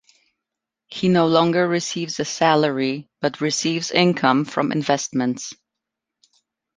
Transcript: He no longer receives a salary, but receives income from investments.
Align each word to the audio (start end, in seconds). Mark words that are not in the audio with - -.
He 0.87 1.09
no 1.09 1.27
longer 1.27 1.67
receives 1.67 2.19
a 2.19 2.25
salary, 2.25 3.07
but 3.19 3.39
receives 3.39 3.91
income 3.91 4.45
from 4.45 4.71
investments. 4.71 5.53